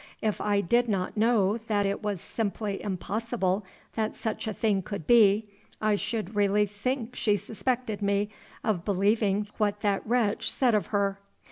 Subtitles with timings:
[0.23, 3.63] If I did not know that it was simply impossible
[3.93, 5.47] that such a thing could be,
[5.79, 8.29] I should really think she suspected me
[8.63, 11.19] of believing what that wretch said of her.